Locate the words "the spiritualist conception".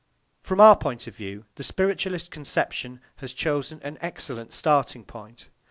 1.57-3.01